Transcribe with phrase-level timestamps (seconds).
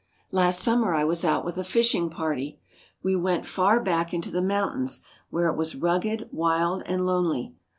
[0.31, 2.59] Last summer I was out with a fishing party.
[3.03, 7.53] We went far back into the mountains, where it was rugged, wild and lonely.